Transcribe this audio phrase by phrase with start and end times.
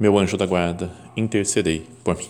[0.00, 2.28] meu anjo da guarda, intercedei por mim.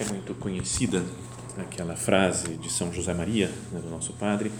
[0.00, 1.04] É muito conhecida
[1.56, 4.50] aquela frase de São José Maria, né, do nosso padre,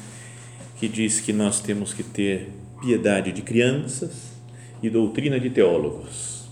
[0.77, 4.34] que diz que nós temos que ter piedade de crianças
[4.83, 6.44] e doutrina de teólogos.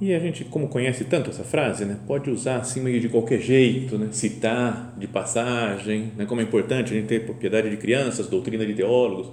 [0.00, 3.40] E a gente, como conhece tanto essa frase, né, pode usar assim meio de qualquer
[3.40, 8.26] jeito, né, citar de passagem, né, como é importante a gente ter piedade de crianças,
[8.26, 9.30] doutrina de teólogos,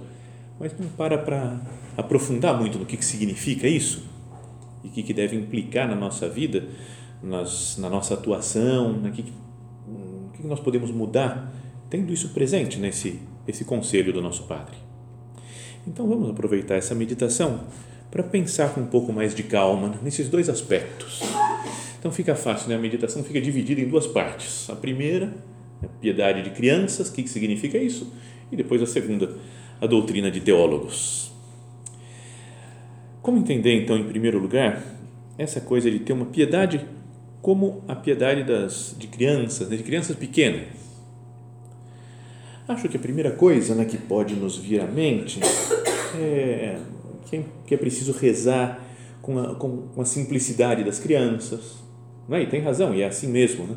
[0.60, 1.60] mas não para para
[1.96, 4.08] aprofundar muito no que, que significa isso
[4.84, 6.64] e o que, que deve implicar na nossa vida,
[7.22, 11.52] nas, na nossa atuação, o que, que nós podemos mudar
[11.88, 14.76] tendo isso presente nesse esse conselho do nosso Padre.
[15.86, 17.64] Então vamos aproveitar essa meditação
[18.10, 21.20] para pensar com um pouco mais de calma nesses dois aspectos.
[21.98, 22.74] Então fica fácil, né?
[22.74, 24.68] a meditação fica dividida em duas partes.
[24.68, 25.32] A primeira,
[25.82, 28.12] a piedade de crianças, o que significa isso?
[28.50, 29.36] E depois a segunda,
[29.80, 31.32] a doutrina de teólogos.
[33.22, 34.82] Como entender, então, em primeiro lugar,
[35.38, 36.84] essa coisa de ter uma piedade
[37.40, 39.76] como a piedade das, de crianças, né?
[39.76, 40.91] de crianças pequenas?
[42.72, 45.40] Acho que a primeira coisa né, que pode nos vir à mente
[46.18, 46.78] é
[47.66, 48.82] que é preciso rezar
[49.20, 51.82] com a, com a simplicidade das crianças.
[52.28, 52.42] Não é?
[52.42, 53.66] E tem razão, e é assim mesmo.
[53.66, 53.76] Né?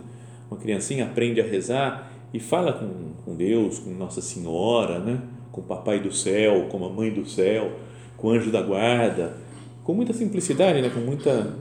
[0.49, 5.21] Uma criancinha aprende a rezar e fala com, com Deus, com Nossa Senhora, né?
[5.51, 7.73] com o Papai do Céu, com a Mãe do Céu,
[8.17, 9.37] com o Anjo da Guarda,
[9.83, 10.89] com muita simplicidade, né?
[10.89, 11.57] com muita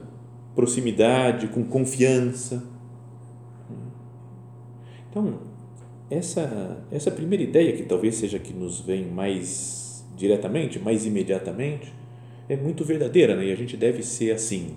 [0.54, 2.64] proximidade, com confiança.
[5.10, 5.53] Então,
[6.10, 11.92] essa, essa primeira ideia, que talvez seja que nos vem mais diretamente, mais imediatamente,
[12.48, 13.46] é muito verdadeira né?
[13.46, 14.74] e a gente deve ser assim.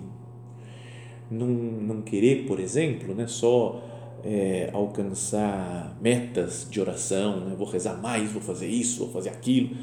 [1.30, 3.82] Não, não querer, por exemplo, né, só
[4.24, 7.54] é, alcançar metas de oração, né?
[7.56, 9.76] vou rezar mais, vou fazer isso, vou fazer aquilo,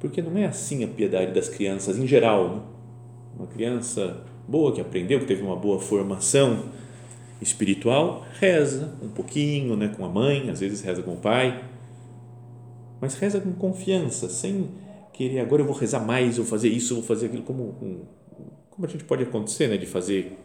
[0.00, 2.48] porque não é assim a piedade das crianças em geral.
[2.48, 2.62] Né?
[3.38, 6.70] Uma criança boa que aprendeu, que teve uma boa formação,
[7.40, 11.64] espiritual, reza um pouquinho né, com a mãe, às vezes reza com o pai,
[13.00, 14.70] mas reza com confiança, sem
[15.12, 18.08] querer agora eu vou rezar mais, eu vou fazer isso, eu vou fazer aquilo, como,
[18.70, 20.38] como a gente pode acontecer né, de fazer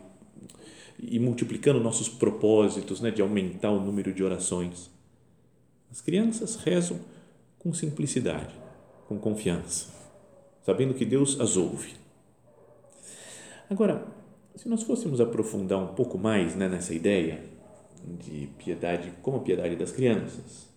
[0.99, 4.91] e multiplicando nossos propósitos, né, de aumentar o número de orações.
[5.89, 6.99] As crianças rezam
[7.57, 8.53] com simplicidade,
[9.07, 9.87] com confiança,
[10.63, 11.93] sabendo que Deus as ouve.
[13.69, 14.05] Agora,
[14.55, 17.39] se nós fôssemos aprofundar um pouco mais né, nessa ideia
[18.19, 20.69] de piedade, como a piedade das crianças,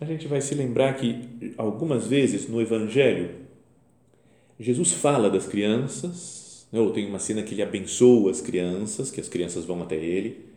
[0.00, 3.30] a gente vai se lembrar que algumas vezes no Evangelho
[4.58, 9.18] Jesus fala das crianças, né, ou tem uma cena que ele abençoa as crianças, que
[9.18, 10.50] as crianças vão até ele,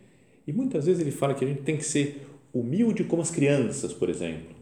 [0.46, 3.94] e muitas vezes ele fala que a gente tem que ser humilde como as crianças,
[3.94, 4.54] por exemplo,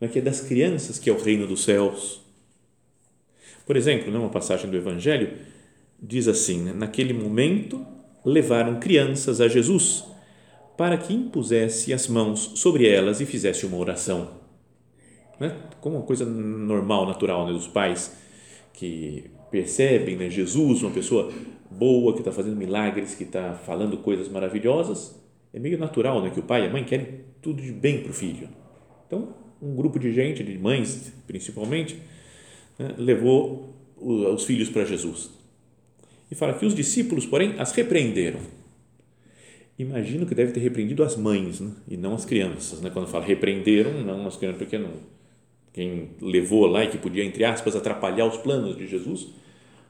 [0.00, 2.20] né, que é das crianças que é o reino dos céus.
[3.64, 5.38] Por exemplo, numa passagem do Evangelho,
[6.00, 6.72] diz assim: né?
[6.72, 7.84] naquele momento
[8.24, 10.04] levaram crianças a Jesus
[10.76, 14.42] para que impusesse as mãos sobre elas e fizesse uma oração.
[15.38, 15.56] Né?
[15.80, 17.52] Como uma coisa normal, natural né?
[17.52, 18.16] dos pais
[18.72, 20.28] que percebem né?
[20.28, 21.32] Jesus, uma pessoa
[21.70, 25.20] boa que está fazendo milagres, que está falando coisas maravilhosas,
[25.52, 26.30] é meio natural né?
[26.30, 28.48] que o pai e a mãe querem tudo de bem para o filho.
[29.06, 32.00] Então, um grupo de gente, de mães principalmente,
[32.78, 32.94] né?
[32.98, 35.43] levou os filhos para Jesus
[36.30, 38.40] e fala que os discípulos, porém, as repreenderam.
[39.78, 41.72] Imagino que deve ter repreendido as mães né?
[41.88, 42.80] e não as crianças.
[42.80, 42.90] Né?
[42.90, 44.92] Quando fala repreenderam, não as crianças, porque não,
[45.72, 49.28] quem levou lá e que podia, entre aspas, atrapalhar os planos de Jesus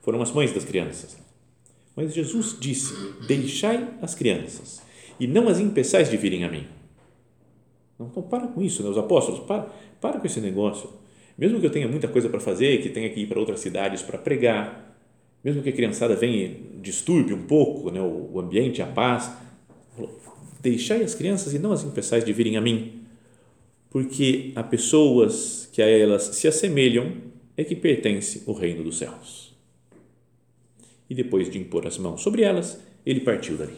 [0.00, 1.16] foram as mães das crianças.
[1.94, 2.94] Mas Jesus disse:
[3.26, 4.82] Deixai as crianças
[5.20, 6.66] e não as impeçais de virem a mim.
[8.00, 8.88] Então, para com isso, né?
[8.88, 9.69] os apóstolos, para,
[10.00, 10.90] para com esse negócio.
[11.36, 14.02] Mesmo que eu tenha muita coisa para fazer, que tenha que ir para outras cidades
[14.02, 14.94] para pregar,
[15.44, 19.31] mesmo que a criançada venha e disturbe um pouco né, o ambiente, a paz,
[20.61, 23.02] deixai as crianças e não as impeçais de virem a mim,
[23.91, 27.12] porque a pessoas que a elas se assemelham
[27.56, 29.55] é que pertence o reino dos céus.
[31.08, 33.76] E depois de impor as mãos sobre elas, ele partiu dali.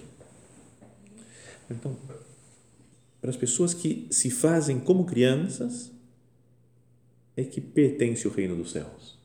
[1.69, 1.97] Então,
[3.21, 5.91] para as pessoas que se fazem como crianças,
[7.37, 9.16] é que pertence o reino dos céus.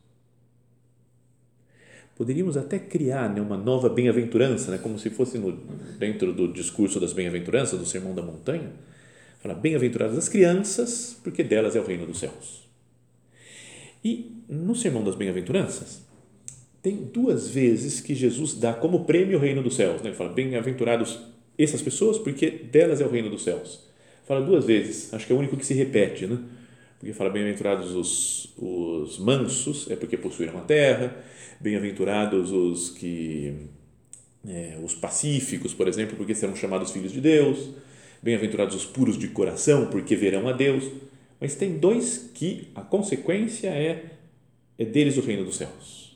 [2.22, 5.54] Poderíamos até criar né, uma nova bem-aventurança, né, como se fosse no,
[5.98, 8.70] dentro do discurso das bem-aventuranças, do Sermão da Montanha,
[9.40, 12.70] Fala, bem-aventuradas as crianças, porque delas é o reino dos céus.
[14.06, 16.04] E no Sermão das Bem-aventuranças,
[16.80, 20.00] tem duas vezes que Jesus dá como prêmio o reino dos céus.
[20.04, 20.10] Né?
[20.10, 21.22] Ele fala, bem-aventurados
[21.58, 23.84] essas pessoas, porque delas é o reino dos céus.
[24.28, 26.38] Fala duas vezes, acho que é o único que se repete, né?
[27.02, 31.18] Porque fala, bem-aventurados os, os mansos, é porque possuíram a terra,
[31.60, 33.54] bem-aventurados os que.
[34.48, 37.70] É, os pacíficos, por exemplo, porque serão chamados filhos de Deus
[38.24, 40.88] Bem-aventurados os puros de coração, porque verão a Deus.
[41.40, 44.12] Mas tem dois que a consequência é,
[44.78, 46.16] é deles o reino dos céus.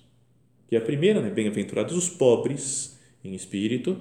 [0.67, 1.31] Que é a primeira, né?
[1.31, 3.97] bem-aventurados os pobres em espírito,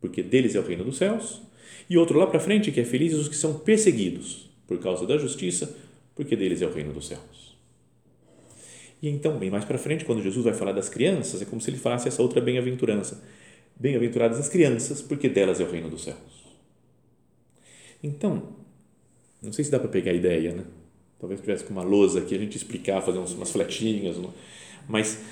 [0.00, 1.40] porque deles é o reino dos céus.
[1.88, 5.16] E outro lá para frente, que é felizes os que são perseguidos por causa da
[5.16, 5.76] justiça,
[6.18, 7.56] porque deles é o reino dos céus.
[9.00, 11.70] E então, bem mais para frente, quando Jesus vai falar das crianças, é como se
[11.70, 13.22] ele falasse essa outra bem-aventurança.
[13.76, 16.18] Bem-aventuradas as crianças, porque delas é o reino dos céus.
[18.02, 18.48] Então,
[19.40, 20.64] não sei se dá para pegar a ideia, né?
[21.20, 24.16] Talvez tivesse com uma lousa aqui a gente explicar, fazer umas fletinhas,
[24.88, 25.22] mas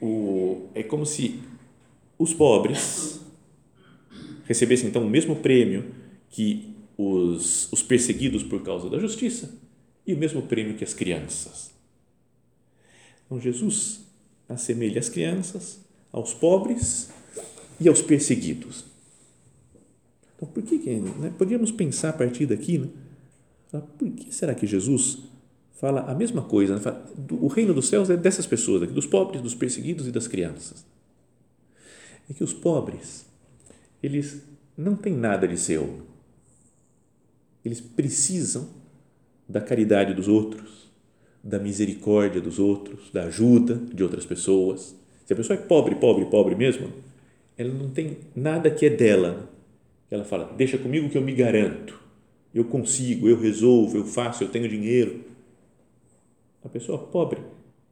[0.00, 1.38] o, é como se
[2.18, 3.20] os pobres
[4.46, 5.84] recebessem então o mesmo prêmio
[6.30, 9.62] que os, os perseguidos por causa da justiça
[10.06, 11.70] e o mesmo prêmio que as crianças.
[13.24, 14.00] Então Jesus
[14.48, 15.80] assemelha as crianças
[16.12, 17.08] aos pobres
[17.80, 18.84] e aos perseguidos.
[20.36, 21.32] Então, por que, né?
[21.36, 22.88] podíamos pensar a partir daqui, né?
[23.98, 25.18] por que será que Jesus
[25.72, 26.74] fala a mesma coisa?
[26.74, 26.80] Né?
[26.80, 30.28] Fala, o reino dos céus é dessas pessoas aqui, dos pobres, dos perseguidos e das
[30.28, 30.84] crianças.
[32.28, 33.26] É que os pobres,
[34.02, 34.42] eles
[34.76, 36.02] não têm nada de seu.
[37.64, 38.68] Eles precisam
[39.48, 40.90] da caridade dos outros,
[41.42, 44.96] da misericórdia dos outros, da ajuda de outras pessoas.
[45.26, 46.88] Se a pessoa é pobre, pobre, pobre mesmo,
[47.56, 49.54] ela não tem nada que é dela
[50.14, 52.00] ela fala: Deixa comigo que eu me garanto.
[52.54, 55.24] Eu consigo, eu resolvo, eu faço, eu tenho dinheiro.
[56.64, 57.40] A pessoa pobre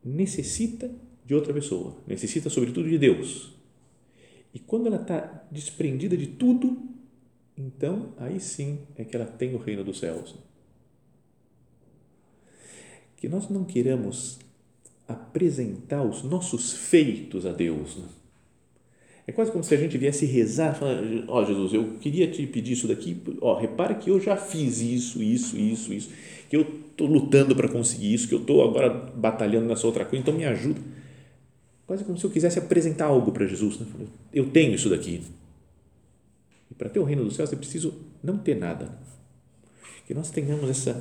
[0.05, 0.90] necessita
[1.26, 3.52] de outra pessoa, necessita, sobretudo, de Deus.
[4.55, 6.81] E quando ela está desprendida de tudo,
[7.56, 10.37] então aí sim é que ela tem o reino dos céus.
[13.22, 14.40] Que nós não queiramos
[15.06, 17.96] apresentar os nossos feitos a Deus.
[17.96, 18.04] Né?
[19.28, 20.76] É quase como se a gente viesse rezar,
[21.28, 24.36] ó oh, Jesus, eu queria te pedir isso daqui, ó, oh, repare que eu já
[24.36, 26.10] fiz isso, isso, isso, isso,
[26.50, 30.20] que eu estou lutando para conseguir isso, que eu estou agora batalhando nessa outra coisa,
[30.20, 30.80] então me ajuda.
[31.86, 33.78] Quase como se eu quisesse apresentar algo para Jesus.
[33.78, 33.86] Né?
[34.34, 35.22] Eu tenho isso daqui.
[36.69, 38.98] E para ter o reino dos céus é preciso não ter nada.
[40.08, 41.00] Que nós tenhamos essa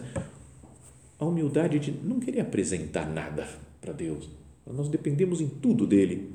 [1.21, 3.47] a humildade de não querer apresentar nada
[3.79, 4.27] para Deus.
[4.65, 6.33] Nós dependemos em tudo dele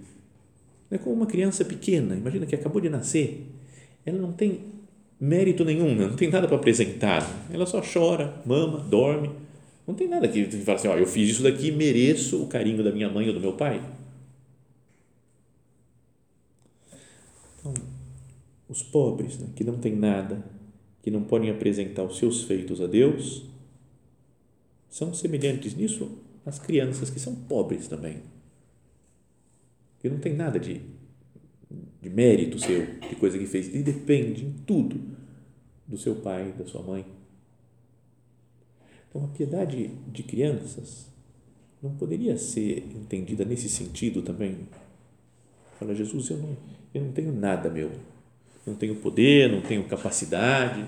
[0.90, 3.46] é como uma criança pequena, imagina que acabou de nascer,
[4.04, 4.60] ela não tem
[5.18, 6.06] mérito nenhum, né?
[6.06, 9.30] não tem nada para apresentar, ela só chora, mama, dorme,
[9.86, 12.92] não tem nada que fala assim, ó, eu fiz isso daqui, mereço o carinho da
[12.92, 13.82] minha mãe ou do meu pai.
[17.58, 17.74] Então,
[18.68, 20.44] os pobres, né, que não têm nada,
[21.02, 23.44] que não podem apresentar os seus feitos a Deus,
[24.96, 28.22] são semelhantes nisso às crianças que são pobres também
[30.06, 30.80] que não tem nada de,
[32.00, 35.00] de mérito seu, de coisa que fez, ele depende em tudo
[35.86, 37.04] do seu pai, da sua mãe.
[39.08, 41.06] Então, a piedade de crianças
[41.82, 44.68] não poderia ser entendida nesse sentido também.
[45.78, 46.56] Fala, Jesus, eu não,
[46.94, 47.90] eu não tenho nada meu,
[48.64, 50.84] não tenho poder, não tenho capacidade,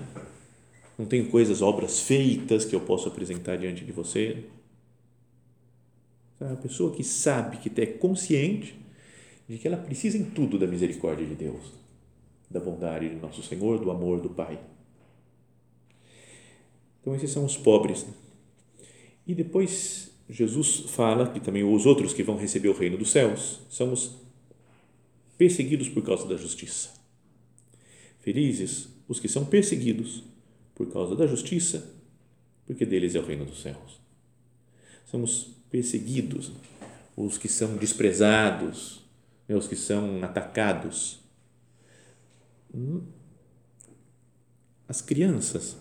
[0.99, 4.43] não tenho coisas, obras feitas que eu possa apresentar diante de você.
[6.41, 8.75] É uma pessoa que sabe, que é consciente
[9.47, 11.71] de que ela precisa em tudo da misericórdia de Deus,
[12.51, 14.59] da bondade de nosso Senhor, do amor do Pai.
[16.99, 18.05] Então, esses são os pobres.
[19.25, 23.61] E depois, Jesus fala que também os outros que vão receber o reino dos céus
[23.69, 24.17] são os
[25.37, 26.89] perseguidos por causa da justiça.
[28.19, 30.27] Felizes os que são perseguidos
[30.79, 31.93] por causa da justiça,
[32.65, 33.99] porque deles é o reino dos céus.
[35.05, 36.53] São os perseguidos,
[37.17, 39.03] os que são desprezados,
[39.45, 41.19] né, os que são atacados.
[44.87, 45.75] As crianças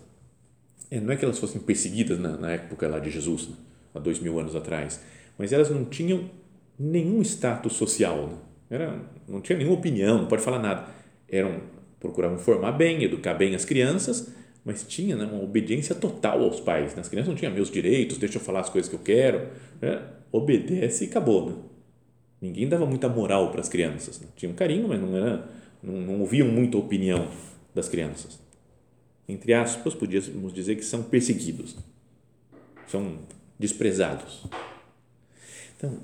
[0.91, 3.55] é, não é que elas fossem perseguidas na, época lá de Jesus, né?
[3.95, 5.01] há dois mil anos atrás,
[5.39, 6.29] mas elas não tinham
[6.77, 8.37] nenhum status social,
[8.69, 9.01] né?
[9.29, 10.89] Não tinha nenhuma opinião, não pode falar nada.
[11.29, 11.63] Eram
[12.01, 14.33] procuravam formar bem, educar bem as crianças,
[14.69, 16.95] mas tinha né, uma obediência total aos pais.
[16.95, 17.01] Né?
[17.01, 19.49] As crianças não tinham meus direitos, deixa eu falar as coisas que eu quero.
[19.81, 20.07] Né?
[20.31, 21.49] Obedece e acabou.
[21.49, 21.57] Né?
[22.43, 24.21] Ninguém dava muita moral para as crianças.
[24.21, 24.29] Né?
[24.37, 25.51] Tinha um carinho, mas não, era,
[25.83, 27.29] não, não ouviam muita opinião
[27.75, 28.39] das crianças.
[29.27, 31.75] Entre aspas, podíamos dizer que são perseguidos,
[32.87, 33.21] são
[33.59, 34.45] desprezados.
[35.79, 35.99] Então,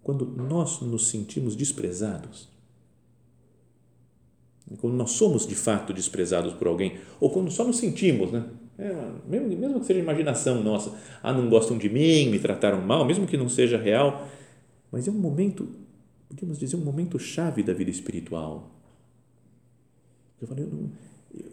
[0.00, 2.48] quando nós nos sentimos desprezados,
[4.78, 8.44] quando nós somos de fato desprezados por alguém, ou quando só nos sentimos, né?
[8.76, 8.92] É,
[9.28, 13.26] mesmo, mesmo que seja imaginação nossa, ah, não gostam de mim, me trataram mal, mesmo
[13.26, 14.26] que não seja real,
[14.90, 15.68] mas é um momento,
[16.28, 18.70] podemos dizer, um momento chave da vida espiritual.
[20.40, 20.90] Eu falei, eu,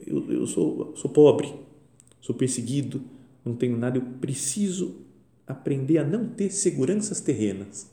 [0.08, 1.54] eu, eu sou, sou pobre,
[2.20, 3.02] sou perseguido,
[3.46, 4.96] não tenho nada, eu preciso
[5.46, 7.92] aprender a não ter seguranças terrenas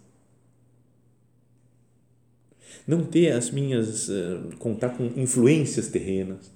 [2.86, 6.50] não ter as minhas, uh, contar com influências terrenas.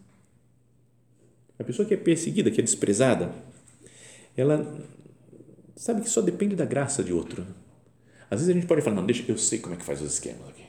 [1.59, 3.33] A pessoa que é perseguida, que é desprezada,
[4.37, 4.75] ela
[5.77, 7.47] sabe que só depende da graça de outro.
[8.31, 10.15] Às vezes a gente pode falar, não, deixa eu sei como é que faz os
[10.15, 10.63] esquemas aqui.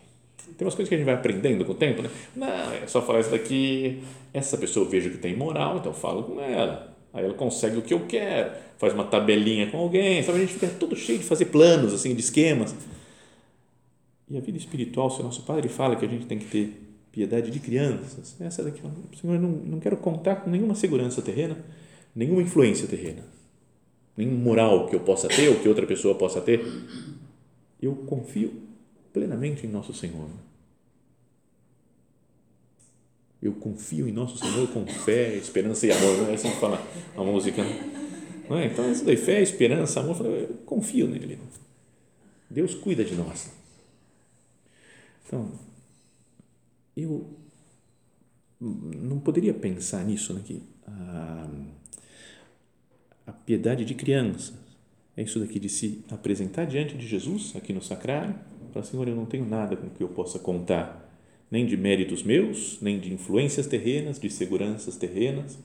[0.57, 2.10] Tem umas coisas que a gente vai aprendendo com o tempo, né?
[2.36, 5.98] Não, é só falar isso daqui, essa pessoa eu vejo que tem moral, então eu
[5.98, 6.95] falo com ela.
[7.13, 10.39] Aí ela consegue o que eu quero, faz uma tabelinha com alguém, sabe?
[10.39, 12.75] A gente fica todo cheio de fazer planos, assim, de esquemas.
[14.33, 16.81] E a vida espiritual, se o nosso Padre fala que a gente tem que ter
[17.11, 18.81] piedade de crianças, essa daqui,
[19.21, 21.55] Senhor, não, não quero contar com nenhuma segurança terrena,
[22.15, 23.23] nenhuma influência terrena,
[24.17, 26.65] nenhum moral que eu possa ter ou que outra pessoa possa ter.
[27.79, 28.59] Eu confio
[29.13, 30.27] plenamente em nosso Senhor.
[33.39, 36.17] Eu confio em nosso Senhor com fé, esperança e amor.
[36.17, 36.83] Não é assim que fala
[37.15, 37.61] a música.
[38.49, 38.65] Não é?
[38.65, 41.37] Então, isso daí, fé, esperança, amor, eu confio nele.
[42.49, 43.61] Deus cuida de nós.
[45.25, 45.51] Então,
[46.96, 47.27] eu
[48.60, 51.50] não poderia pensar nisso, né, que a,
[53.27, 54.53] a piedade de crianças
[55.15, 58.36] é isso daqui de se apresentar diante de Jesus aqui no sacrário,
[58.74, 61.00] falar, Senhor, eu não tenho nada com que eu possa contar,
[61.51, 65.60] nem de méritos meus, nem de influências terrenas, de seguranças terrenas.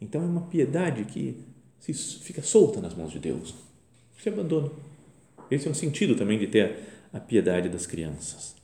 [0.00, 1.42] Então é uma piedade que
[1.80, 3.52] se fica solta nas mãos de Deus,
[4.16, 4.70] se abandona.
[5.50, 6.76] Esse é um sentido também de ter
[7.12, 8.54] a piedade das crianças.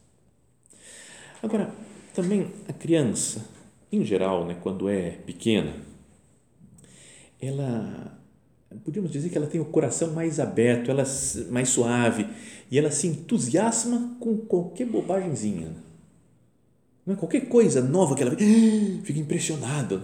[1.45, 1.71] Agora,
[2.15, 3.45] também a criança,
[3.93, 5.75] em geral, né, quando é pequena,
[7.39, 8.19] ela
[8.83, 11.05] podemos dizer que ela tem o coração mais aberto, ela
[11.51, 12.27] mais suave
[12.71, 15.77] e ela se entusiasma com qualquer bobagemzinha.
[17.05, 18.35] Não é qualquer coisa nova que ela
[19.05, 20.03] fica impressionada.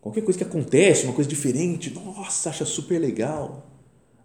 [0.00, 3.71] Qualquer coisa que acontece, uma coisa diferente, nossa, acha super legal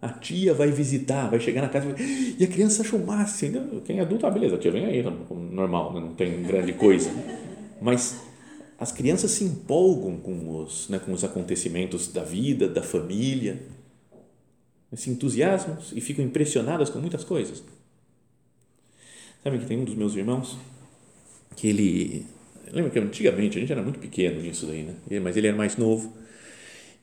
[0.00, 3.80] a tia vai visitar, vai chegar na casa e a criança achou o máximo.
[3.82, 7.10] Quem é adulto, ah, beleza, a tia vem aí, normal, né, não tem grande coisa.
[7.80, 8.20] Mas
[8.78, 13.60] as crianças se empolgam com os, né, com os acontecimentos da vida, da família,
[14.92, 17.62] se entusiasmam e ficam impressionadas com muitas coisas.
[19.42, 20.56] Sabe que tem um dos meus irmãos
[21.56, 22.26] que ele.
[22.72, 24.94] Lembra que antigamente a gente era muito pequeno nisso daí, né?
[25.20, 26.12] Mas ele era mais novo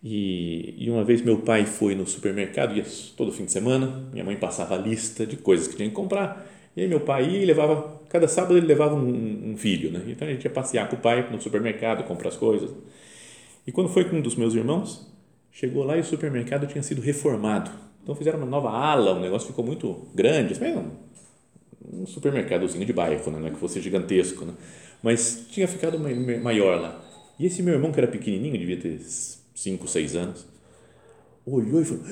[0.07, 2.85] e, e, uma vez meu pai foi no supermercado, ia
[3.17, 6.45] todo fim de semana, minha mãe passava a lista de coisas que tinha que comprar,
[6.77, 10.03] e aí meu pai ia e levava, cada sábado ele levava um, um, filho, né?
[10.07, 12.69] Então a gente ia passear com o pai no supermercado, comprar as coisas.
[13.65, 15.11] E quando foi com um dos meus irmãos,
[15.51, 17.71] chegou lá e o supermercado tinha sido reformado.
[18.03, 23.31] Então fizeram uma nova ala, o negócio ficou muito grande, um, um supermercadozinho de bairro,
[23.31, 23.39] né?
[23.39, 24.53] não é que fosse gigantesco, né?
[25.01, 27.03] mas tinha ficado maior lá.
[27.39, 28.99] E esse meu irmão, que era pequenininho, devia ter
[29.55, 30.45] 5, 6 anos,
[31.45, 32.03] olhou e falou: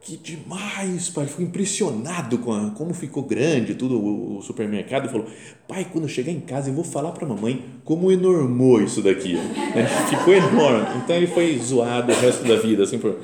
[0.00, 1.26] Que demais, pai!
[1.26, 5.26] Ficou impressionado com a, como ficou grande tudo o, o supermercado e falou:
[5.66, 9.02] Pai, quando eu chegar em casa eu vou falar para a mamãe como enormou isso
[9.02, 9.36] daqui.
[10.08, 11.02] ficou enorme.
[11.02, 13.20] Então ele foi zoado o resto da vida, assim, por,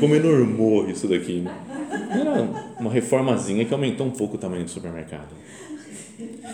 [0.00, 1.44] como enormou isso daqui.
[2.10, 2.42] Era
[2.80, 5.28] uma reformazinha que aumentou um pouco o tamanho do supermercado.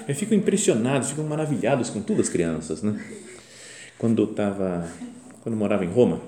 [0.06, 3.02] Eu fico impressionado, ficam maravilhados com todas as crianças, né?
[3.96, 4.86] Quando eu estava
[5.44, 6.22] quando morava em Roma,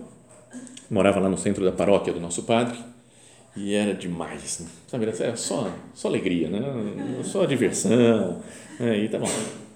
[0.90, 2.78] morava lá no centro da paróquia do nosso padre
[3.56, 4.66] e era demais, né?
[4.87, 5.06] sabe?
[5.06, 6.61] Era só, só alegria, né?
[7.25, 8.42] só diversão.
[8.78, 9.04] Né?
[9.04, 9.30] E tá bom,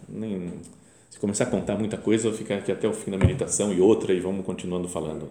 [0.06, 0.52] nem,
[1.08, 3.72] se começar a contar muita coisa, eu vou ficar aqui até o fim da meditação
[3.72, 5.26] e outra e vamos continuando falando.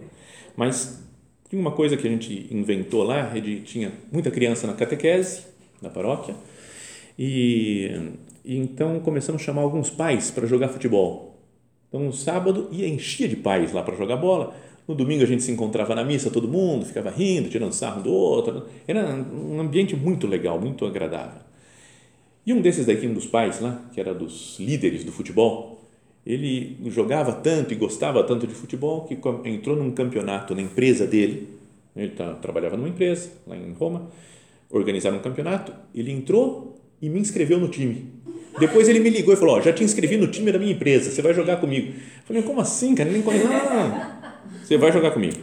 [0.56, 1.00] Mas
[1.48, 5.44] tinha uma coisa que a gente inventou lá, ele tinha muita criança na catequese
[5.80, 6.34] da paróquia
[7.16, 8.10] e,
[8.44, 11.29] e então começamos a chamar alguns pais para jogar futebol
[11.90, 14.54] então, no sábado, ia enchia de pais lá para jogar bola.
[14.86, 18.12] No domingo a gente se encontrava na missa, todo mundo ficava rindo, tirando sarro do
[18.12, 18.66] outro.
[18.86, 21.42] Era um ambiente muito legal, muito agradável.
[22.46, 25.84] E um desses daqui, um dos pais lá, que era dos líderes do futebol,
[26.24, 29.18] ele jogava tanto e gostava tanto de futebol que
[29.48, 31.58] entrou num campeonato na empresa dele.
[31.94, 34.08] Ele trabalhava numa empresa lá em Roma,
[34.70, 35.72] organizaram um campeonato.
[35.92, 38.12] Ele entrou e me inscreveu no time.
[38.58, 41.10] Depois ele me ligou e falou: oh, já te inscrevi no time da minha empresa,
[41.10, 41.92] você vai jogar comigo.
[41.92, 43.10] Eu falei: como assim, cara?
[43.10, 43.46] Nem conhece.
[43.46, 44.20] Não.
[44.62, 45.36] Você vai jogar comigo.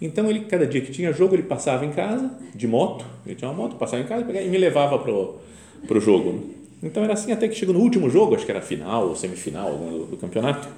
[0.00, 3.48] Então, ele, cada dia que tinha jogo, ele passava em casa, de moto, ele tinha
[3.48, 6.50] uma moto, passava em casa e me levava para o jogo.
[6.82, 9.76] Então, era assim até que chegou no último jogo, acho que era final ou semifinal
[9.76, 10.68] do, do campeonato.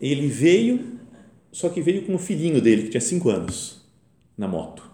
[0.00, 0.80] Ele veio,
[1.52, 3.82] só que veio com o filhinho dele, que tinha cinco anos,
[4.38, 4.91] na moto.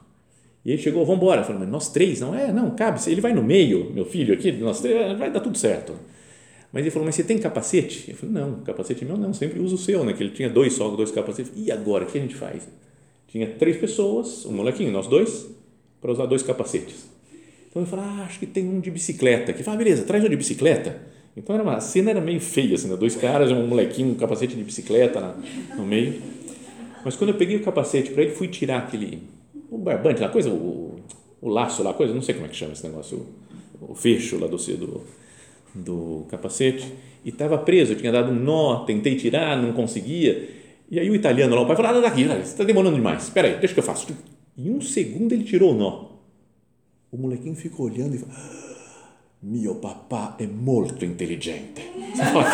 [0.65, 1.45] E ele chegou, vamos embora.
[1.45, 2.21] Falei, nós três?
[2.21, 2.53] Não é?
[2.53, 3.01] Não, cabe.
[3.11, 5.95] Ele vai no meio, meu filho aqui, nós três, vai dar tudo certo.
[6.73, 8.11] Mas ele falou, mas você tem capacete?
[8.11, 10.13] Eu falei, não, capacete meu não, sempre uso o seu, né?
[10.13, 11.53] Que ele tinha dois só, dois capacetes.
[11.57, 12.69] E agora, o que a gente faz?
[13.29, 15.49] Tinha três pessoas, um molequinho, nós dois,
[16.01, 17.09] para usar dois capacetes.
[17.71, 19.53] Então eu falei, ah, acho que tem um de bicicleta.
[19.53, 21.01] Que fala, ah, beleza, traz um de bicicleta.
[21.37, 22.97] Então era uma, a cena era meio feia, assim, né?
[22.97, 25.37] dois caras, um molequinho, um capacete de bicicleta
[25.77, 26.21] no meio.
[27.05, 29.23] Mas quando eu peguei o capacete para ele, fui tirar aquele,
[29.71, 30.97] o barbante, a coisa, o,
[31.41, 33.27] o laço lá, coisa, não sei como é que chama esse negócio,
[33.81, 35.03] o, o fecho lá do, do
[35.75, 36.93] do capacete
[37.25, 40.49] e estava preso, eu tinha dado um nó, tentei tirar, não conseguia.
[40.91, 43.49] E aí o italiano lá, o pai falou: ah, daqui, você está demorando demais, espera
[43.49, 44.07] aí, deixa que eu faço.
[44.57, 46.09] Em um segundo ele tirou o nó.
[47.11, 48.69] O molequinho ficou olhando e falou: ah,
[49.43, 51.83] Mio papá é muito inteligente.
[52.15, 52.45] Você fala,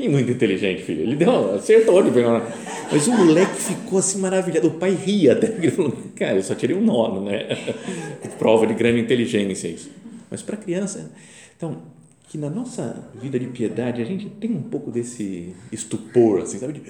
[0.00, 1.02] que muito inteligente, filho.
[1.02, 2.42] Ele deu, acertou de pegar
[2.90, 4.68] Mas o moleque ficou assim maravilhado.
[4.68, 7.46] O pai ria até, porque ele falou: Cara, eu só tirei um nó, né?
[8.38, 9.90] Prova de grande inteligência isso.
[10.30, 11.10] Mas para criança,
[11.56, 11.82] então,
[12.28, 16.74] que na nossa vida de piedade a gente tem um pouco desse estupor, assim, sabe?
[16.74, 16.82] De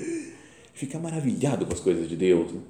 [0.74, 2.52] ficar maravilhado com as coisas de Deus.
[2.52, 2.60] Né?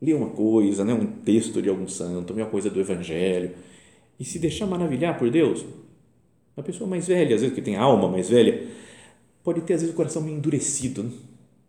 [0.00, 0.94] Ler uma coisa, né?
[0.94, 3.50] um texto de algum santo, uma coisa do Evangelho,
[4.18, 5.64] e se deixar maravilhar por Deus.
[6.56, 8.66] Uma pessoa mais velha, às vezes que tem alma mais velha,
[9.42, 11.10] pode ter às vezes o coração meio endurecido, né?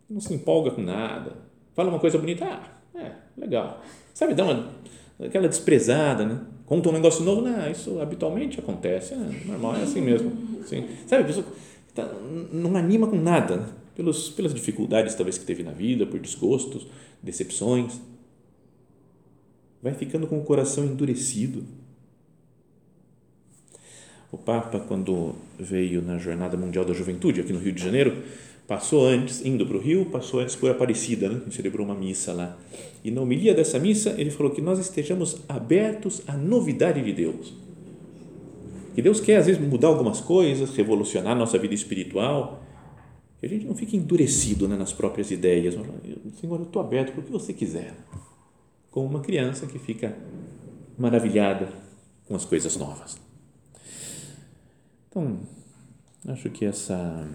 [0.08, 1.36] não se empolga com nada.
[1.74, 3.82] Fala uma coisa bonita, ah, é, legal.
[4.12, 4.68] Sabe, dá uma
[5.20, 6.40] aquela desprezada, né?
[6.66, 10.32] Conta um negócio novo, não, isso habitualmente acontece, é normal, é assim mesmo.
[10.64, 10.88] Sim.
[11.06, 11.46] Sabe, a pessoa
[11.94, 12.08] tá,
[12.52, 13.68] não anima com nada, né?
[13.94, 16.86] Pelos, pelas dificuldades talvez que teve na vida, por desgostos,
[17.22, 18.00] decepções.
[19.82, 21.64] Vai ficando com o coração endurecido.
[24.32, 28.22] O Papa, quando veio na Jornada Mundial da Juventude, aqui no Rio de Janeiro,
[28.66, 31.42] passou antes, indo para o Rio, passou antes por Aparecida, né?
[31.50, 32.56] celebrou uma missa lá.
[33.04, 37.52] E na homilia dessa missa, ele falou que nós estejamos abertos à novidade de Deus.
[38.94, 42.64] Que Deus quer, às vezes, mudar algumas coisas, revolucionar nossa vida espiritual,
[43.38, 45.74] que a gente não fique endurecido né, nas próprias ideias.
[46.40, 47.92] Senhor, eu estou aberto para o que você quiser.
[48.90, 50.16] Como uma criança que fica
[50.96, 51.68] maravilhada
[52.26, 53.20] com as coisas novas.
[55.12, 55.40] Então,
[56.26, 57.28] acho que essa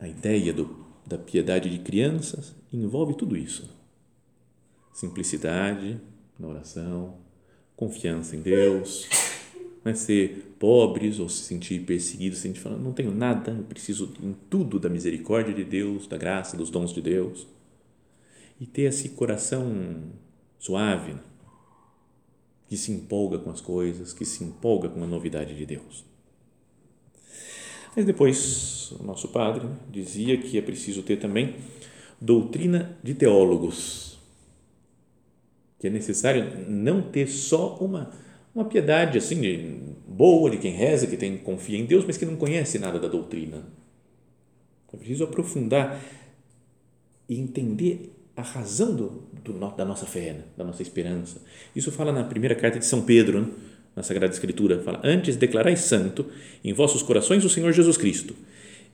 [0.00, 3.68] a ideia do, da piedade de crianças envolve tudo isso:
[4.90, 6.00] simplicidade
[6.38, 7.18] na oração,
[7.76, 9.06] confiança em Deus,
[9.84, 14.14] não é ser pobres ou se sentir perseguidos, sentir falando, não tenho nada, eu preciso
[14.22, 17.46] em tudo da misericórdia de Deus, da graça, dos dons de Deus.
[18.58, 20.04] E ter esse coração
[20.58, 21.14] suave,
[22.66, 26.13] que se empolga com as coisas, que se empolga com a novidade de Deus.
[27.96, 31.56] Mas depois, o nosso padre dizia que é preciso ter também
[32.20, 34.18] doutrina de teólogos,
[35.78, 38.10] que é necessário não ter só uma,
[38.54, 39.78] uma piedade assim de,
[40.08, 43.08] boa de quem reza, que tem confia em Deus, mas que não conhece nada da
[43.08, 43.64] doutrina.
[44.92, 46.00] É preciso aprofundar
[47.28, 50.44] e entender a razão do, do da nossa fé, né?
[50.56, 51.40] da nossa esperança.
[51.74, 53.48] Isso fala na primeira carta de São Pedro, né?
[53.94, 56.26] Na Sagrada Escritura, fala: Antes declarai santo
[56.62, 58.34] em vossos corações o Senhor Jesus Cristo,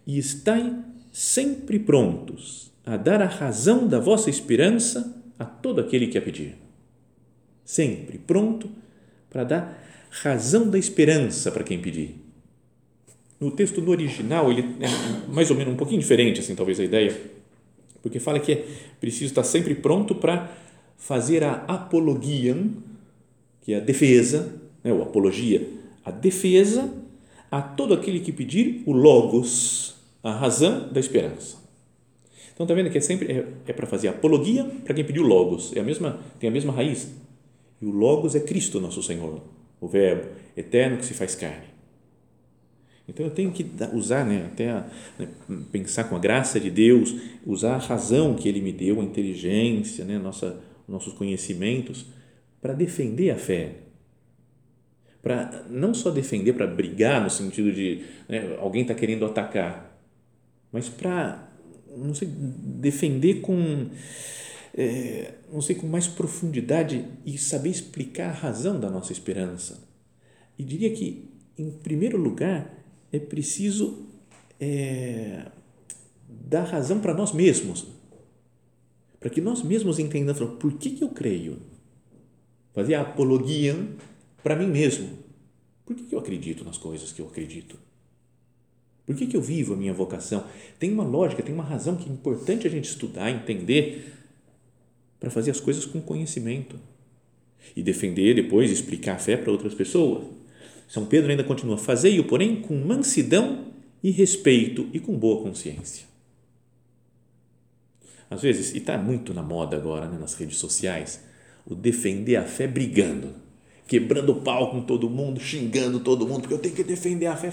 [0.06, 0.74] e estai
[1.12, 6.56] sempre prontos a dar a razão da vossa esperança a todo aquele que a pedir.
[7.64, 8.70] Sempre pronto
[9.28, 12.16] para dar razão da esperança para quem pedir.
[13.38, 16.84] No texto no original, ele é mais ou menos um pouquinho diferente, assim, talvez a
[16.84, 17.18] ideia,
[18.02, 18.66] porque fala que é
[19.00, 20.52] preciso estar sempre pronto para
[20.98, 22.56] fazer a apologia,
[23.62, 25.68] que é a defesa né, ou apologia,
[26.04, 26.92] a defesa
[27.50, 31.58] a todo aquele que pedir o logos, a razão da esperança.
[32.54, 35.74] Então está vendo que é sempre é, é para fazer apologia para quem pediu logos,
[35.74, 37.10] é a mesma tem a mesma raiz.
[37.80, 39.42] E o logos é Cristo nosso Senhor,
[39.80, 41.70] o Verbo eterno que se faz carne.
[43.08, 44.86] Então eu tenho que usar, né, até a,
[45.18, 45.28] né,
[45.72, 47.12] pensar com a graça de Deus,
[47.44, 52.06] usar a razão que Ele me deu, a inteligência, né, nossa, nossos conhecimentos,
[52.62, 53.72] para defender a fé.
[55.22, 59.90] Para não só defender, para brigar no sentido de né, alguém está querendo atacar,
[60.72, 61.52] mas para,
[61.96, 63.88] não sei, defender com,
[64.74, 69.86] é, não sei, com mais profundidade e saber explicar a razão da nossa esperança.
[70.58, 71.28] E diria que,
[71.58, 72.78] em primeiro lugar,
[73.12, 74.06] é preciso
[74.60, 75.46] é,
[76.28, 77.86] dar razão para nós mesmos,
[79.18, 81.58] para que nós mesmos entendamos por que, que eu creio.
[82.72, 83.76] Fazer a apologia
[84.42, 85.18] para mim mesmo.
[85.84, 87.78] Por que, eu acredito nas coisas que eu acredito?
[89.06, 90.44] Por que, que eu vivo a minha vocação?
[90.78, 94.14] Tem uma lógica, tem uma razão que é importante a gente estudar, entender,
[95.18, 96.78] para fazer as coisas com conhecimento
[97.76, 100.24] e defender depois, explicar a fé para outras pessoas.
[100.88, 103.66] São Pedro ainda continua: Fazei-o, porém, com mansidão
[104.02, 106.08] e respeito e com boa consciência.
[108.30, 111.20] Às vezes, e está muito na moda agora né, nas redes sociais,
[111.66, 113.34] o defender a fé brigando,
[113.90, 117.52] quebrando pau com todo mundo, xingando todo mundo, porque eu tenho que defender a fé.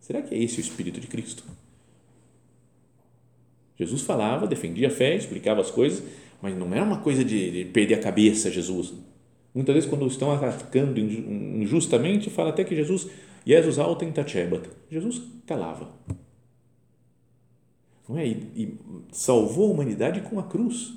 [0.00, 1.44] Será que é esse o Espírito de Cristo?
[3.78, 6.02] Jesus falava, defendia a fé, explicava as coisas,
[6.40, 8.94] mas não era uma coisa de perder a cabeça, Jesus
[9.54, 13.06] Muitas vezes, quando estão atacando injustamente, fala até que Jesus,
[13.46, 15.90] Jesus alta em tachebat, Jesus calava.
[18.08, 18.26] Não é?
[18.26, 18.76] E,
[19.12, 20.94] salvou a humanidade com a cruz,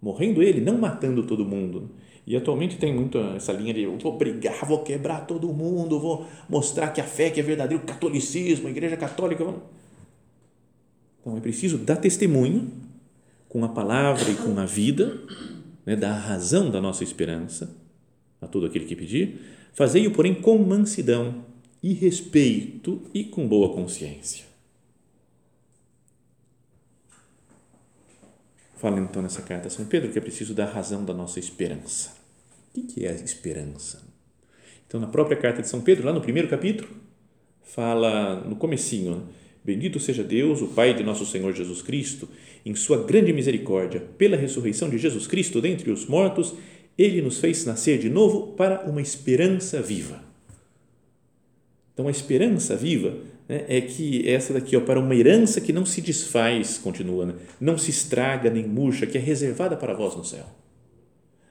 [0.00, 1.90] morrendo ele, não matando todo mundo.
[2.26, 6.88] E atualmente tem muito essa linha de vou brigar, vou quebrar todo mundo, vou mostrar
[6.90, 9.42] que a fé que é verdadeiro, o catolicismo, a igreja católica.
[11.20, 12.70] Então é preciso dar testemunho
[13.48, 15.20] com a palavra e com a vida,
[15.84, 17.76] né, da razão da nossa esperança
[18.40, 19.40] a todo aquele que pedir,
[19.72, 21.44] fazei-o, porém, com mansidão
[21.82, 24.51] e respeito e com boa consciência.
[28.82, 32.16] Fala então nessa carta São Pedro que é preciso dar razão da nossa esperança.
[32.76, 34.02] O que é a esperança?
[34.84, 36.88] Então, na própria carta de São Pedro, lá no primeiro capítulo,
[37.62, 39.22] fala no comecinho, né?
[39.64, 42.28] Bendito seja Deus, o Pai de nosso Senhor Jesus Cristo,
[42.66, 46.52] em sua grande misericórdia, pela ressurreição de Jesus Cristo dentre os mortos
[46.98, 50.20] ele nos fez nascer de novo para uma esperança viva.
[51.94, 53.16] Então, a esperança viva
[53.48, 57.34] né, é que essa daqui, ó, para uma herança que não se desfaz, continua, né,
[57.60, 60.46] não se estraga nem murcha, que é reservada para vós no céu.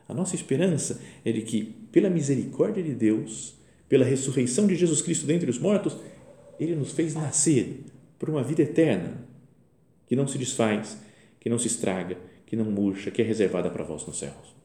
[0.07, 3.55] A nossa esperança é de que, pela misericórdia de Deus,
[3.87, 5.95] pela ressurreição de Jesus Cristo dentre os mortos,
[6.59, 7.85] Ele nos fez nascer
[8.19, 9.25] para uma vida eterna,
[10.05, 10.97] que não se desfaz,
[11.39, 14.55] que não se estraga, que não murcha, que é reservada para vós nos céus.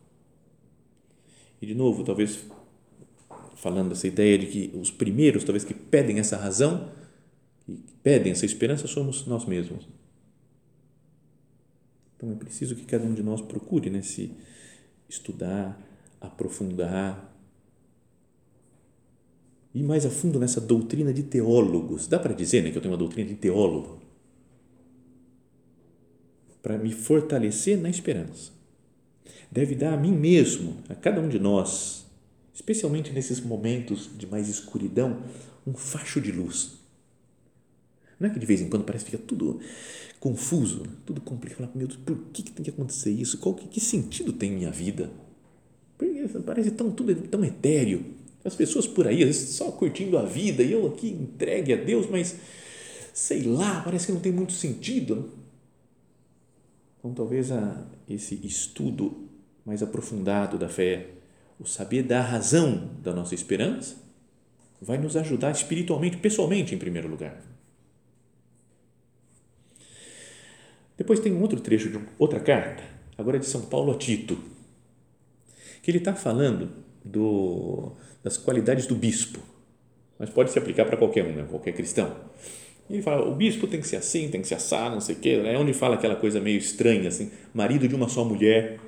[1.63, 2.41] E de novo, talvez
[3.55, 6.91] falando essa ideia de que os primeiros, talvez que pedem essa razão,
[7.67, 9.87] que pedem essa esperança, somos nós mesmos.
[12.17, 14.33] Então é preciso que cada um de nós procure né, se
[15.09, 15.79] estudar,
[16.21, 17.37] aprofundar,
[19.75, 22.07] ir mais a fundo nessa doutrina de teólogos.
[22.07, 24.01] Dá para dizer né, que eu tenho uma doutrina de teólogo?
[26.63, 28.57] Para me fortalecer na esperança
[29.51, 32.07] deve dar a mim mesmo, a cada um de nós,
[32.55, 35.23] especialmente nesses momentos de mais escuridão,
[35.67, 36.79] um facho de luz.
[38.19, 39.61] Não é que de vez em quando parece que fica tudo
[40.19, 41.71] confuso, tudo complicado.
[41.75, 43.39] Meu Deus, por que, que tem que acontecer isso?
[43.39, 45.11] Qual que, que sentido tem minha vida?
[46.45, 48.05] Parece tão, tudo tão etéreo.
[48.45, 51.77] As pessoas por aí, às vezes, só curtindo a vida e eu aqui entregue a
[51.77, 52.37] Deus, mas
[53.13, 55.31] sei lá, parece que não tem muito sentido.
[56.99, 59.29] Então, talvez a, esse estudo
[59.65, 61.09] mais aprofundado da fé,
[61.59, 63.97] o saber da razão da nossa esperança,
[64.81, 67.43] vai nos ajudar espiritualmente, pessoalmente, em primeiro lugar.
[70.97, 72.83] Depois tem um outro trecho de outra carta,
[73.19, 74.39] agora de São Paulo a Tito,
[75.83, 76.71] que ele está falando
[77.05, 79.41] do, das qualidades do bispo,
[80.19, 81.47] mas pode se aplicar para qualquer um, né?
[81.49, 82.17] qualquer cristão.
[82.89, 85.17] E ele fala, o bispo tem que ser assim, tem que ser assado, não sei
[85.17, 88.79] o quê, é onde fala aquela coisa meio estranha, assim, marido de uma só mulher,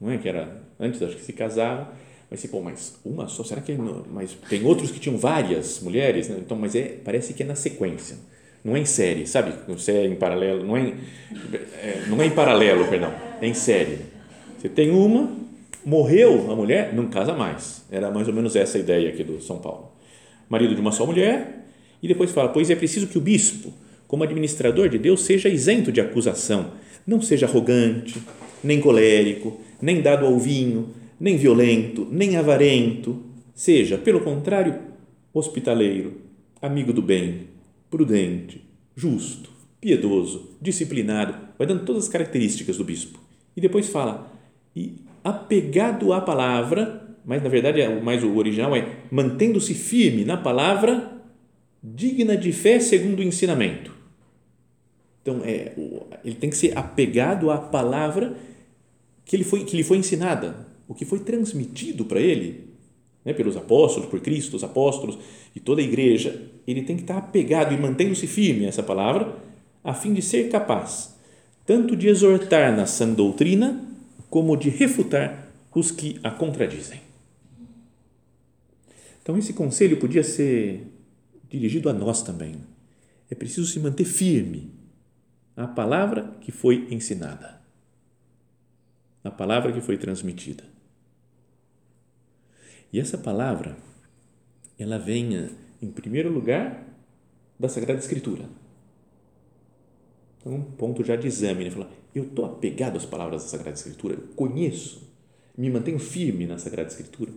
[0.00, 0.18] não é?
[0.18, 1.92] Que era, antes acho que se casava,
[2.30, 3.78] mas assim, pô, mas uma só, será que é,
[4.10, 6.36] mas tem outros que tinham várias mulheres, né?
[6.38, 8.16] então, mas é, parece que é na sequência,
[8.64, 9.52] não é em série, sabe?
[9.68, 10.94] Você é em paralelo, não é em,
[11.52, 13.98] é, não é em paralelo, perdão, é em série.
[14.58, 15.30] Você tem uma,
[15.84, 17.84] morreu a mulher, não casa mais.
[17.90, 19.92] Era mais ou menos essa a ideia aqui do São Paulo.
[20.48, 21.66] Marido de uma só mulher,
[22.02, 23.72] e depois fala, pois é preciso que o bispo,
[24.08, 26.72] como administrador de Deus, seja isento de acusação,
[27.06, 28.22] não seja arrogante,
[28.62, 30.88] nem colérico, nem dado ao vinho,
[31.20, 33.22] nem violento, nem avarento,
[33.54, 34.78] seja, pelo contrário,
[35.32, 36.14] hospitaleiro,
[36.62, 37.53] amigo do bem,
[37.94, 38.60] prudente,
[38.96, 43.20] justo, piedoso, disciplinado, vai dando todas as características do bispo.
[43.56, 44.32] E depois fala,
[44.74, 50.36] e apegado à palavra, mas na verdade é mais o original é mantendo-se firme na
[50.36, 51.22] palavra,
[51.80, 53.94] digna de fé segundo o ensinamento.
[55.22, 55.72] Então, é,
[56.24, 58.36] ele tem que ser apegado à palavra
[59.24, 62.73] que, ele foi, que lhe foi ensinada, o que foi transmitido para ele,
[63.24, 65.18] né, pelos apóstolos, por Cristo, os apóstolos
[65.54, 66.42] e toda a igreja.
[66.66, 69.36] Ele tem que estar apegado e mantendo-se firme a essa palavra,
[69.82, 71.14] a fim de ser capaz
[71.66, 73.82] tanto de exortar na sã doutrina,
[74.28, 77.00] como de refutar os que a contradizem.
[79.22, 80.86] Então, esse conselho podia ser
[81.48, 82.56] dirigido a nós também.
[83.30, 84.70] É preciso se manter firme
[85.56, 87.60] a palavra que foi ensinada,
[89.22, 90.64] a palavra que foi transmitida.
[92.94, 93.76] E essa palavra,
[94.78, 95.50] ela vem,
[95.82, 96.86] em primeiro lugar,
[97.58, 98.44] da Sagrada Escritura.
[100.38, 101.72] Então, um ponto já de exame, né?
[101.72, 105.12] Falar, eu estou apegado às palavras da Sagrada Escritura, eu conheço,
[105.58, 107.32] me mantenho firme na Sagrada Escritura.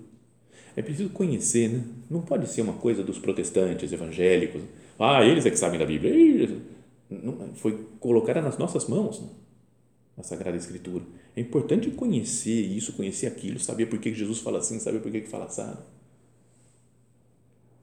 [0.75, 1.83] É preciso conhecer, né?
[2.07, 4.61] Não pode ser uma coisa dos protestantes evangélicos.
[4.99, 6.55] Ah, eles é que sabem da Bíblia.
[7.55, 9.29] Foi colocada nas nossas mãos, né?
[10.17, 11.03] a Sagrada Escritura.
[11.37, 15.21] É importante conhecer isso, conhecer aquilo, saber por que Jesus fala assim, saber por que
[15.21, 15.77] fala assado.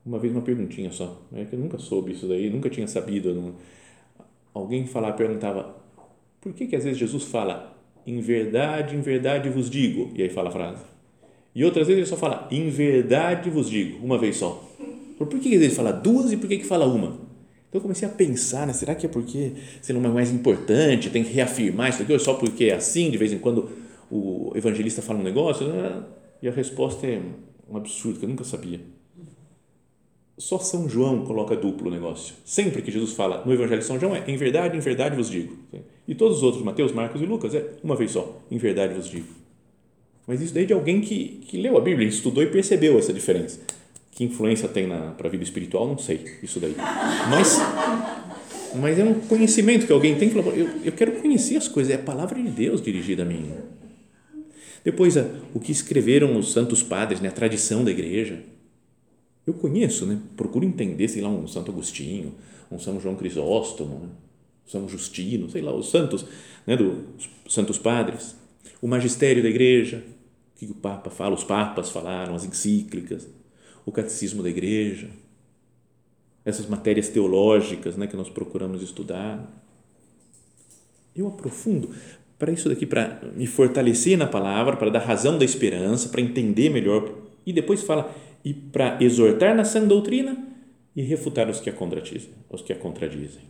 [0.05, 3.33] Uma vez uma perguntinha só, é que eu nunca soube isso daí, nunca tinha sabido.
[3.33, 3.55] Não,
[4.53, 5.77] alguém falar, perguntava,
[6.41, 10.31] por que que às vezes Jesus fala, em verdade, em verdade vos digo, e aí
[10.31, 10.83] fala a frase.
[11.55, 14.69] E outras vezes ele só fala, em verdade vos digo, uma vez só.
[15.17, 17.24] Por que que ele fala duas e por que que fala uma?
[17.75, 19.51] Então eu comecei a pensar, né, será que é porque
[19.83, 23.11] se não é mais importante, tem que reafirmar isso aqui, ou só porque é assim,
[23.11, 23.69] de vez em quando
[24.09, 25.67] o evangelista fala um negócio?
[25.67, 26.05] Né?
[26.41, 27.21] E a resposta é
[27.69, 28.81] um absurdo, que eu nunca sabia.
[30.39, 32.37] Só São João coloca duplo negócio.
[32.45, 35.29] Sempre que Jesus fala no Evangelho de São João é em verdade, em verdade vos
[35.29, 35.59] digo.
[36.07, 39.09] E todos os outros, Mateus, Marcos e Lucas, é uma vez só, em verdade vos
[39.09, 39.27] digo.
[40.29, 43.13] Mas isso daí é de alguém que, que leu a Bíblia, estudou e percebeu essa
[43.13, 43.59] diferença.
[44.15, 46.77] Que influência tem para a vida espiritual, não sei, isso daí.
[47.29, 47.59] Mas,
[48.81, 51.97] mas é um conhecimento que alguém tem que eu, eu quero conhecer as coisas, é
[51.97, 53.53] a palavra de Deus dirigida a mim.
[54.85, 55.17] Depois,
[55.53, 58.41] o que escreveram os santos padres, né, a tradição da igreja.
[59.45, 62.35] Eu conheço, né, procuro entender, sei lá, um Santo Agostinho,
[62.71, 64.09] um São João Crisóstomo, né,
[64.65, 66.25] São Justino, sei lá, os santos,
[66.65, 68.37] né, dos santos padres.
[68.81, 70.05] O magistério da igreja,
[70.55, 73.27] o que o Papa fala, os papas falaram, as encíclicas
[73.87, 75.09] o catecismo da igreja,
[76.45, 79.47] essas matérias teológicas né, que nós procuramos estudar.
[81.15, 81.91] Eu aprofundo
[82.39, 86.69] para isso daqui, para me fortalecer na palavra, para dar razão da esperança, para entender
[86.69, 87.11] melhor.
[87.47, 90.37] E depois fala, e para exortar na sã doutrina
[90.95, 92.31] e refutar os que a contradizem.
[92.51, 93.43] Os que a contradizem.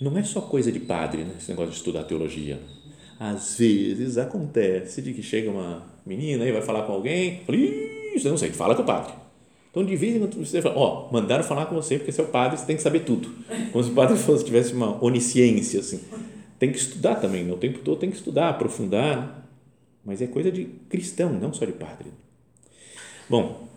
[0.00, 2.60] Não é só coisa de padre, né, esse negócio de estudar teologia.
[3.18, 8.28] Às vezes acontece de que chega uma menina e vai falar com alguém, fala, isso,
[8.28, 9.12] não sei, fala com o padre.
[9.70, 12.24] Então, de vez em quando você fala, ó, mandaram falar com você porque você é
[12.24, 13.30] o padre, você tem que saber tudo.
[13.70, 16.00] Como se o padre fosse, tivesse uma onisciência, assim.
[16.58, 17.52] Tem que estudar também, né?
[17.52, 19.28] o tempo todo tem que estudar, aprofundar, né?
[20.04, 22.08] mas é coisa de cristão, não só de padre.
[23.28, 23.68] Bom,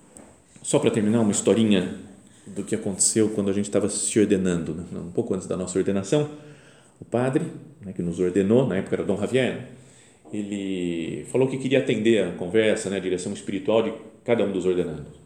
[0.64, 2.00] só para terminar, uma historinha
[2.48, 4.86] do que aconteceu quando a gente estava se ordenando, né?
[4.94, 6.30] um pouco antes da nossa ordenação,
[7.00, 7.46] o padre,
[7.82, 9.70] né, que nos ordenou, na época era Dom Javier,
[10.32, 14.66] ele falou que queria atender a conversa, né, a direção espiritual de cada um dos
[14.66, 15.20] ordenandos.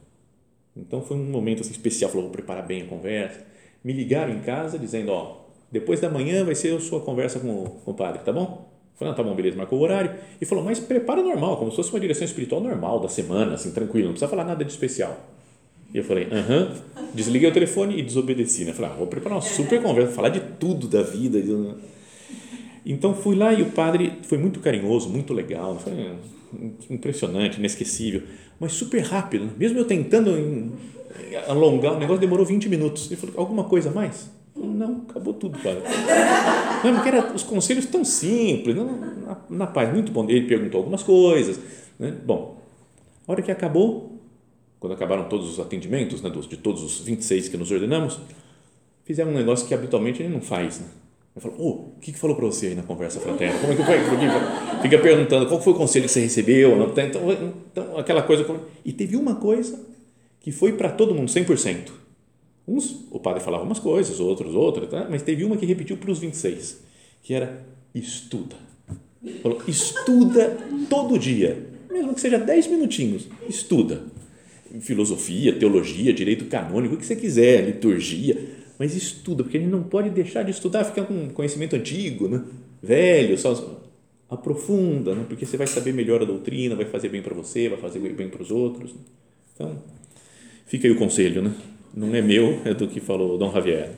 [0.76, 3.46] Então foi um momento assim, especial, falou, vou preparar bem a conversa.
[3.84, 7.64] Me ligaram em casa dizendo, ó, depois da manhã vai ser a sua conversa com
[7.64, 8.70] o, com o padre, tá bom?
[8.96, 10.16] Falei, não, tá bom, beleza, marcou o horário.
[10.40, 13.72] E falou, mas prepara normal, como se fosse uma direção espiritual normal da semana, assim,
[13.72, 15.20] tranquilo, não precisa falar nada de especial.
[15.94, 16.74] E eu falei, aham,
[17.14, 18.74] desliguei o telefone e desobedeci, né?
[18.74, 21.38] Falei, ah, vou preparar uma super conversa, falar de tudo da vida.
[22.86, 25.94] Então fui lá e o padre foi muito carinhoso, muito legal, foi
[26.90, 28.22] impressionante, inesquecível
[28.60, 29.46] mas super rápido.
[29.46, 29.52] Né?
[29.58, 30.32] Mesmo eu tentando
[31.48, 33.08] alongar, o negócio demorou 20 minutos.
[33.08, 34.30] Ele falou, alguma coisa a mais?
[34.56, 35.84] Não, acabou tudo, padre.
[36.84, 40.26] Não, porque era, os conselhos tão simples, não, na, na, paz, muito bom.
[40.30, 41.60] Ele perguntou algumas coisas.
[42.00, 42.16] Né?
[42.26, 42.58] Bom,
[43.28, 44.22] a hora que acabou,
[44.80, 48.20] quando acabaram todos os atendimentos, né, de todos os 26 que nos ordenamos,
[49.04, 50.80] fizeram um negócio que habitualmente ele não faz.
[50.80, 50.88] Né?
[51.36, 53.60] Ele falou, oh, o que, que falou para você aí na conversa fraterna?
[53.60, 53.98] Como é que foi?
[54.82, 56.82] Fica perguntando qual foi o conselho que você recebeu.
[56.82, 57.32] Então,
[57.72, 58.46] então aquela coisa.
[58.86, 59.86] E teve uma coisa
[60.40, 61.90] que foi para todo mundo, 100%.
[62.68, 65.08] Uns, o padre falava umas coisas, outros, outras, tá?
[65.10, 66.82] mas teve uma que repetiu para os 26,
[67.22, 68.56] que era estuda.
[69.42, 70.58] Falou, estuda
[70.90, 74.04] todo dia, mesmo que seja 10 minutinhos, estuda.
[74.80, 78.38] filosofia, teologia, direito canônico, o que você quiser, liturgia,
[78.78, 82.44] mas estuda, porque a gente não pode deixar de estudar, ficar com conhecimento antigo, né?
[82.82, 83.82] velho, só
[84.30, 85.26] aprofunda, né?
[85.28, 88.30] porque você vai saber melhor a doutrina, vai fazer bem para você, vai fazer bem
[88.30, 88.94] para os outros.
[89.54, 89.78] Então,
[90.66, 91.54] fica aí o conselho, né?
[91.96, 93.92] Não é meu, é do que falou Dom Javier.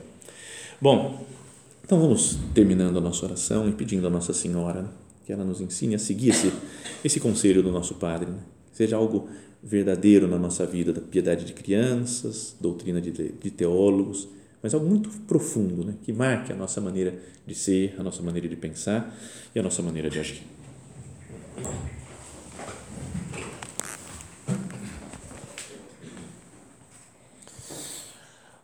[0.80, 1.26] Bom,
[1.84, 4.88] então vamos terminando a nossa oração e pedindo a Nossa Senhora né?
[5.26, 6.52] que ela nos ensine a seguir esse,
[7.04, 8.38] esse conselho do nosso Padre, né?
[8.72, 9.28] seja algo
[9.62, 14.28] verdadeiro na nossa vida, da piedade de crianças, doutrina de, de teólogos,
[14.62, 15.94] mas algo muito profundo, né?
[16.02, 17.14] que marque a nossa maneira
[17.46, 19.14] de ser, a nossa maneira de pensar
[19.54, 20.42] e a nossa maneira de agir.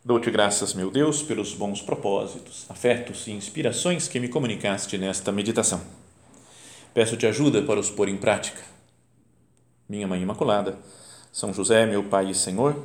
[0.06, 5.80] Dou-te graças, meu Deus, pelos bons propósitos, afetos e inspirações que me comunicaste nesta meditação.
[6.92, 8.60] Peço-te ajuda para os pôr em prática.
[9.88, 10.78] Minha Mãe Imaculada,
[11.32, 12.84] São José, meu Pai e Senhor,